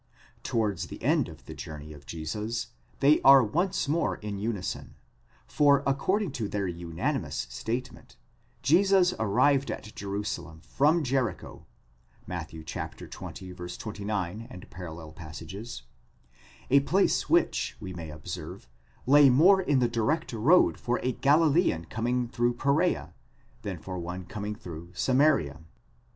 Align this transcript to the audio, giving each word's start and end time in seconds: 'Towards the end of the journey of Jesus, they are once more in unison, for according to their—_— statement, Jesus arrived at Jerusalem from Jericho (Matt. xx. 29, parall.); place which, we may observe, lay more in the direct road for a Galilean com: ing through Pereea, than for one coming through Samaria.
'Towards 0.41 0.87
the 0.87 0.99
end 1.03 1.29
of 1.29 1.45
the 1.45 1.53
journey 1.53 1.93
of 1.93 2.07
Jesus, 2.07 2.69
they 3.01 3.21
are 3.21 3.43
once 3.43 3.87
more 3.87 4.15
in 4.15 4.39
unison, 4.39 4.95
for 5.45 5.83
according 5.85 6.31
to 6.31 6.47
their—_— 6.49 6.65
statement, 7.51 8.15
Jesus 8.63 9.13
arrived 9.19 9.69
at 9.69 9.93
Jerusalem 9.93 10.61
from 10.61 11.03
Jericho 11.03 11.67
(Matt. 12.25 12.49
xx. 12.49 13.11
29, 13.77 14.47
parall.); 14.71 15.13
place 16.83 17.29
which, 17.29 17.77
we 17.79 17.93
may 17.93 18.09
observe, 18.09 18.67
lay 19.05 19.29
more 19.29 19.61
in 19.61 19.77
the 19.77 19.87
direct 19.87 20.33
road 20.33 20.79
for 20.79 20.99
a 21.03 21.11
Galilean 21.11 21.85
com: 21.91 22.07
ing 22.07 22.27
through 22.27 22.55
Pereea, 22.55 23.13
than 23.61 23.77
for 23.77 23.99
one 23.99 24.25
coming 24.25 24.55
through 24.55 24.89
Samaria. 24.95 25.59